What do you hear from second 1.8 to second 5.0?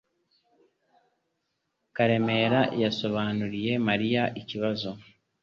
Karemera yasobanuriye Mariya ikibazo.